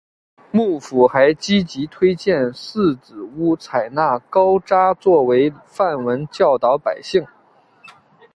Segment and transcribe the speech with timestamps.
[0.49, 7.23] 幕府还积极推荐寺子屋采纳高札作为范文教导百姓。